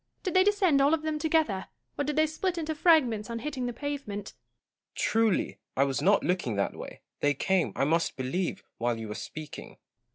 [0.23, 3.67] Did they descend all of them together; or did they split into fragments on hitting
[3.67, 4.33] the pavement?
[4.33, 4.95] Gaunt.
[4.95, 9.13] Truly, I was not looking that way: they came, I must believe, while you were
[9.13, 9.77] speaking.